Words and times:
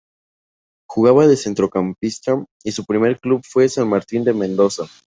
Jugaba 0.89 1.27
de 1.27 1.37
centrocampista 1.37 2.43
y 2.63 2.71
su 2.71 2.85
primer 2.85 3.19
club 3.19 3.43
fue 3.47 3.69
San 3.69 3.87
Martín 3.87 4.23
de 4.23 4.33
Mendoza. 4.33 4.87